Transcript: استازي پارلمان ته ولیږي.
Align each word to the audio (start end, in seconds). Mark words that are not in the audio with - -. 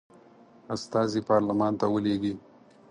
استازي 0.75 1.19
پارلمان 1.29 1.73
ته 1.79 1.85
ولیږي. 1.93 2.33